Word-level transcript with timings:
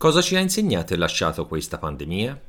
Cosa 0.00 0.22
ci 0.22 0.34
ha 0.34 0.40
insegnato 0.40 0.94
e 0.94 0.96
lasciato 0.96 1.46
questa 1.46 1.76
pandemia? 1.76 2.40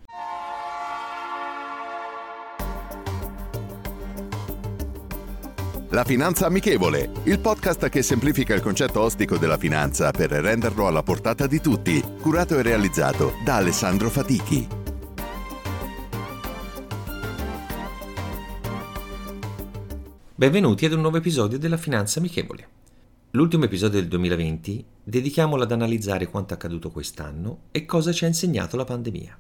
La 5.89 6.05
Finanza 6.05 6.45
Amichevole, 6.45 7.11
il 7.23 7.39
podcast 7.39 7.89
che 7.89 8.03
semplifica 8.03 8.53
il 8.53 8.61
concetto 8.61 9.01
ostico 9.01 9.35
della 9.35 9.57
finanza 9.57 10.11
per 10.11 10.29
renderlo 10.29 10.87
alla 10.87 11.03
portata 11.03 11.45
di 11.45 11.59
tutti, 11.59 12.01
curato 12.21 12.57
e 12.57 12.61
realizzato 12.61 13.33
da 13.43 13.57
Alessandro 13.57 14.09
Fatichi. 14.09 14.65
Benvenuti 20.33 20.85
ad 20.85 20.93
un 20.93 21.01
nuovo 21.01 21.17
episodio 21.17 21.59
della 21.59 21.75
Finanza 21.75 22.19
Amichevole. 22.19 22.69
L'ultimo 23.31 23.65
episodio 23.65 23.99
del 23.99 24.07
2020 24.07 24.90
dedichiamolo 25.03 25.63
ad 25.63 25.71
analizzare 25.71 26.27
quanto 26.27 26.53
accaduto 26.53 26.91
quest'anno 26.91 27.63
e 27.71 27.85
cosa 27.85 28.11
ci 28.11 28.25
ha 28.25 28.27
insegnato 28.27 28.77
la 28.77 28.85
pandemia. 28.85 29.37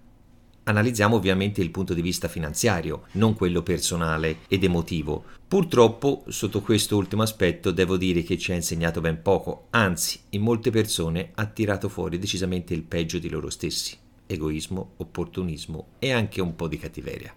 Analizziamo 0.63 1.15
ovviamente 1.15 1.61
il 1.61 1.71
punto 1.71 1.95
di 1.95 2.01
vista 2.01 2.27
finanziario, 2.27 3.05
non 3.13 3.33
quello 3.33 3.63
personale 3.63 4.39
ed 4.47 4.63
emotivo. 4.63 5.23
Purtroppo, 5.47 6.23
sotto 6.27 6.61
questo 6.61 6.97
ultimo 6.97 7.23
aspetto, 7.23 7.71
devo 7.71 7.97
dire 7.97 8.21
che 8.21 8.37
ci 8.37 8.51
ha 8.51 8.55
insegnato 8.55 9.01
ben 9.01 9.21
poco, 9.23 9.67
anzi, 9.71 10.19
in 10.29 10.41
molte 10.41 10.69
persone 10.69 11.31
ha 11.33 11.45
tirato 11.47 11.89
fuori 11.89 12.19
decisamente 12.19 12.75
il 12.75 12.83
peggio 12.83 13.17
di 13.17 13.29
loro 13.29 13.49
stessi. 13.49 13.97
Egoismo, 14.27 14.91
opportunismo 14.97 15.87
e 15.97 16.11
anche 16.11 16.41
un 16.41 16.55
po' 16.55 16.67
di 16.67 16.77
cattiveria. 16.77 17.33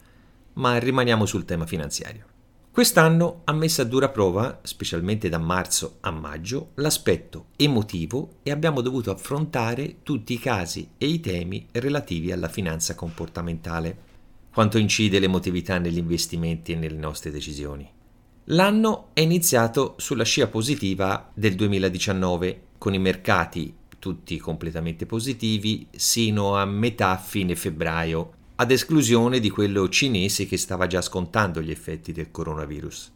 Ma 0.55 0.79
rimaniamo 0.79 1.25
sul 1.25 1.47
tema 1.47 1.67
finanziario. 1.67 2.34
Quest'anno 2.75 3.43
ha 3.45 3.53
messo 3.53 3.83
a 3.83 3.85
dura 3.85 4.09
prova, 4.09 4.59
specialmente 4.65 5.29
da 5.29 5.39
marzo 5.39 5.99
a 6.01 6.11
maggio, 6.11 6.73
l'aspetto 6.75 7.51
emotivo 7.55 8.39
e 8.43 8.51
abbiamo 8.51 8.81
dovuto 8.81 9.13
affrontare 9.13 9.99
tutti 10.03 10.33
i 10.33 10.41
casi 10.41 10.89
e 10.99 11.07
i 11.07 11.21
temi 11.21 11.69
relativi 11.71 12.33
alla 12.33 12.49
finanza 12.49 12.97
comportamentale. 12.97 13.97
Quanto 14.53 14.79
incide 14.79 15.21
l'emotività 15.21 15.79
negli 15.79 15.99
investimenti 15.99 16.73
e 16.73 16.75
nelle 16.75 16.99
nostre 16.99 17.31
decisioni. 17.31 17.89
L'anno 18.47 19.11
è 19.13 19.21
iniziato 19.21 19.95
sulla 19.99 20.25
scia 20.25 20.49
positiva 20.49 21.31
del 21.33 21.55
2019, 21.55 22.63
con 22.77 22.93
i 22.93 22.99
mercati 22.99 23.73
tutti 24.01 24.37
completamente 24.39 25.07
positivi, 25.07 25.87
sino 25.93 26.57
a 26.57 26.65
metà 26.65 27.17
fine 27.19 27.55
febbraio 27.55 28.43
ad 28.57 28.71
esclusione 28.71 29.41
di 29.41 29.51
quello 29.51 29.89
cinese 29.89 30.47
che 30.47 30.57
stava 30.57 30.87
già 30.87 31.01
scontando 31.01 31.61
gli 31.61 31.71
effetti 31.71 32.13
del 32.13 32.31
coronavirus. 32.31 33.13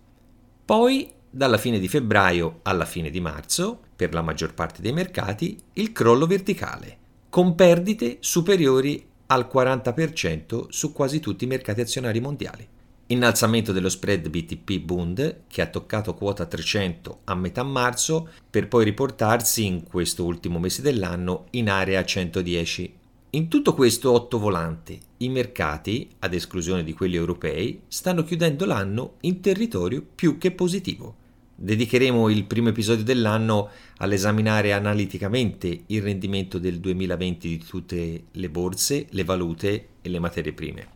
Poi, 0.64 1.10
dalla 1.30 1.58
fine 1.58 1.78
di 1.78 1.86
febbraio 1.86 2.60
alla 2.62 2.84
fine 2.84 3.10
di 3.10 3.20
marzo, 3.20 3.80
per 3.94 4.12
la 4.12 4.22
maggior 4.22 4.54
parte 4.54 4.82
dei 4.82 4.92
mercati, 4.92 5.56
il 5.74 5.92
crollo 5.92 6.26
verticale, 6.26 6.98
con 7.28 7.54
perdite 7.54 8.16
superiori 8.20 9.06
al 9.26 9.48
40% 9.52 10.66
su 10.70 10.92
quasi 10.92 11.20
tutti 11.20 11.44
i 11.44 11.48
mercati 11.48 11.80
azionari 11.80 12.20
mondiali. 12.20 12.66
Innalzamento 13.10 13.72
dello 13.72 13.88
spread 13.88 14.28
BTP 14.28 14.80
Bund 14.80 15.42
che 15.46 15.62
ha 15.62 15.66
toccato 15.66 16.14
quota 16.14 16.44
300 16.44 17.20
a 17.24 17.34
metà 17.34 17.62
marzo 17.62 18.28
per 18.50 18.68
poi 18.68 18.84
riportarsi 18.84 19.64
in 19.64 19.84
questo 19.84 20.24
ultimo 20.24 20.58
mese 20.58 20.82
dell'anno 20.82 21.46
in 21.52 21.70
area 21.70 22.04
110 22.04 22.97
in 23.30 23.48
tutto 23.48 23.74
questo 23.74 24.10
otto 24.12 24.38
volante, 24.38 24.98
i 25.18 25.28
mercati, 25.28 26.08
ad 26.20 26.32
esclusione 26.32 26.82
di 26.82 26.94
quelli 26.94 27.16
europei, 27.16 27.82
stanno 27.86 28.24
chiudendo 28.24 28.64
l'anno 28.64 29.16
in 29.20 29.42
territorio 29.42 30.02
più 30.14 30.38
che 30.38 30.50
positivo. 30.50 31.14
Dedicheremo 31.54 32.30
il 32.30 32.44
primo 32.44 32.70
episodio 32.70 33.04
dell'anno 33.04 33.68
all'esaminare 33.98 34.72
analiticamente 34.72 35.82
il 35.86 36.00
rendimento 36.00 36.58
del 36.58 36.80
2020 36.80 37.48
di 37.48 37.58
tutte 37.58 38.24
le 38.30 38.48
borse, 38.48 39.08
le 39.10 39.24
valute 39.24 39.88
e 40.00 40.08
le 40.08 40.20
materie 40.20 40.54
prime. 40.54 40.88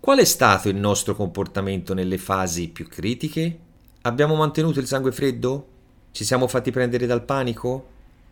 Qual 0.00 0.18
è 0.18 0.24
stato 0.24 0.68
il 0.68 0.76
nostro 0.76 1.14
comportamento 1.14 1.94
nelle 1.94 2.18
fasi 2.18 2.70
più 2.70 2.88
critiche? 2.88 3.58
Abbiamo 4.02 4.34
mantenuto 4.34 4.80
il 4.80 4.86
sangue 4.86 5.12
freddo? 5.12 5.66
Ci 6.10 6.24
siamo 6.24 6.48
fatti 6.48 6.72
prendere 6.72 7.06
dal 7.06 7.22
panico? 7.22 7.86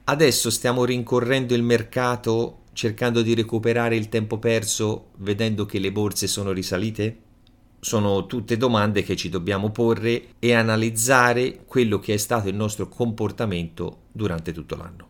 Adesso 0.04 0.50
stiamo 0.50 0.84
rincorrendo 0.84 1.54
il 1.54 1.62
mercato 1.62 2.60
cercando 2.78 3.22
di 3.22 3.34
recuperare 3.34 3.96
il 3.96 4.08
tempo 4.08 4.38
perso 4.38 5.08
vedendo 5.16 5.66
che 5.66 5.80
le 5.80 5.90
borse 5.90 6.28
sono 6.28 6.52
risalite? 6.52 7.22
Sono 7.80 8.26
tutte 8.26 8.56
domande 8.56 9.02
che 9.02 9.16
ci 9.16 9.28
dobbiamo 9.28 9.72
porre 9.72 10.34
e 10.38 10.54
analizzare 10.54 11.64
quello 11.66 11.98
che 11.98 12.14
è 12.14 12.16
stato 12.16 12.48
il 12.48 12.54
nostro 12.54 12.86
comportamento 12.86 14.02
durante 14.12 14.52
tutto 14.52 14.76
l'anno. 14.76 15.08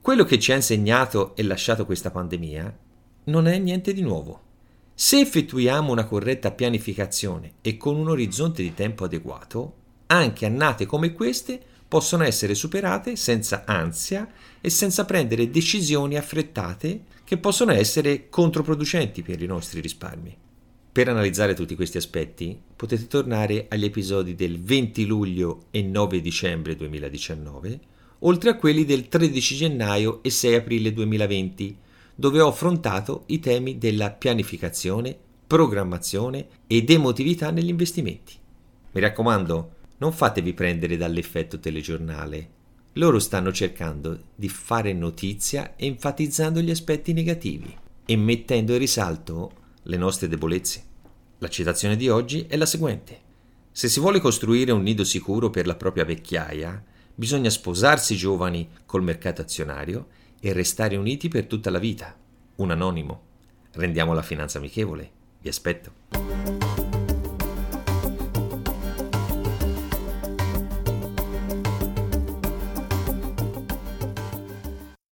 Quello 0.00 0.24
che 0.24 0.40
ci 0.40 0.50
ha 0.50 0.56
insegnato 0.56 1.36
e 1.36 1.44
lasciato 1.44 1.86
questa 1.86 2.10
pandemia 2.10 2.78
non 3.26 3.46
è 3.46 3.58
niente 3.58 3.92
di 3.92 4.02
nuovo. 4.02 4.40
Se 4.92 5.20
effettuiamo 5.20 5.92
una 5.92 6.04
corretta 6.04 6.50
pianificazione 6.50 7.52
e 7.62 7.76
con 7.76 7.94
un 7.94 8.08
orizzonte 8.08 8.60
di 8.60 8.74
tempo 8.74 9.04
adeguato, 9.04 9.74
anche 10.06 10.46
annate 10.46 10.84
come 10.84 11.12
queste 11.12 11.60
possono 11.88 12.22
essere 12.22 12.54
superate 12.54 13.16
senza 13.16 13.64
ansia 13.64 14.30
e 14.60 14.68
senza 14.68 15.06
prendere 15.06 15.50
decisioni 15.50 16.16
affrettate 16.16 17.04
che 17.24 17.38
possono 17.38 17.72
essere 17.72 18.28
controproducenti 18.28 19.22
per 19.22 19.42
i 19.42 19.46
nostri 19.46 19.80
risparmi. 19.80 20.36
Per 20.92 21.08
analizzare 21.08 21.54
tutti 21.54 21.74
questi 21.74 21.96
aspetti 21.96 22.58
potete 22.76 23.06
tornare 23.06 23.66
agli 23.68 23.84
episodi 23.84 24.34
del 24.34 24.60
20 24.60 25.06
luglio 25.06 25.66
e 25.70 25.82
9 25.82 26.20
dicembre 26.20 26.76
2019, 26.76 27.80
oltre 28.20 28.50
a 28.50 28.56
quelli 28.56 28.84
del 28.84 29.08
13 29.08 29.56
gennaio 29.56 30.22
e 30.22 30.30
6 30.30 30.54
aprile 30.54 30.92
2020, 30.92 31.76
dove 32.14 32.40
ho 32.40 32.48
affrontato 32.48 33.22
i 33.26 33.38
temi 33.38 33.78
della 33.78 34.10
pianificazione, 34.10 35.16
programmazione 35.46 36.48
ed 36.66 36.90
emotività 36.90 37.50
negli 37.50 37.68
investimenti. 37.68 38.34
Mi 38.90 39.00
raccomando, 39.00 39.76
non 39.98 40.12
fatevi 40.12 40.54
prendere 40.54 40.96
dall'effetto 40.96 41.58
telegiornale. 41.58 42.56
Loro 42.94 43.18
stanno 43.18 43.52
cercando 43.52 44.18
di 44.34 44.48
fare 44.48 44.92
notizia 44.92 45.74
enfatizzando 45.76 46.60
gli 46.60 46.70
aspetti 46.70 47.12
negativi 47.12 47.76
e 48.04 48.16
mettendo 48.16 48.72
in 48.72 48.78
risalto 48.78 49.52
le 49.82 49.96
nostre 49.96 50.28
debolezze. 50.28 50.84
La 51.38 51.48
citazione 51.48 51.96
di 51.96 52.08
oggi 52.08 52.46
è 52.48 52.56
la 52.56 52.66
seguente. 52.66 53.26
Se 53.70 53.88
si 53.88 54.00
vuole 54.00 54.18
costruire 54.18 54.72
un 54.72 54.82
nido 54.82 55.04
sicuro 55.04 55.50
per 55.50 55.66
la 55.66 55.76
propria 55.76 56.04
vecchiaia, 56.04 56.82
bisogna 57.14 57.50
sposarsi 57.50 58.16
giovani 58.16 58.68
col 58.86 59.02
mercato 59.02 59.42
azionario 59.42 60.08
e 60.40 60.52
restare 60.52 60.96
uniti 60.96 61.28
per 61.28 61.46
tutta 61.46 61.70
la 61.70 61.78
vita. 61.78 62.16
Un 62.56 62.70
anonimo. 62.70 63.22
Rendiamo 63.72 64.14
la 64.14 64.22
finanza 64.22 64.58
amichevole. 64.58 65.10
Vi 65.40 65.48
aspetto. 65.48 66.97